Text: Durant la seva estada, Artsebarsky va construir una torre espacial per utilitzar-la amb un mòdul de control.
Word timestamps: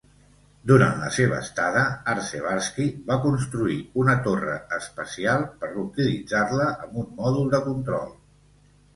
Durant 0.69 0.93
la 1.01 1.09
seva 1.15 1.35
estada, 1.47 1.81
Artsebarsky 2.13 2.85
va 3.09 3.17
construir 3.25 3.75
una 4.03 4.15
torre 4.27 4.55
espacial 4.77 5.43
per 5.59 5.69
utilitzar-la 5.83 6.65
amb 6.87 6.97
un 7.03 7.13
mòdul 7.21 7.53
de 7.53 7.61
control. 7.67 8.09